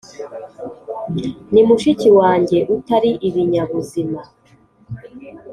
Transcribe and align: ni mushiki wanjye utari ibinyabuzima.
ni 1.51 1.61
mushiki 1.67 2.09
wanjye 2.19 2.57
utari 2.75 3.11
ibinyabuzima. 3.27 4.19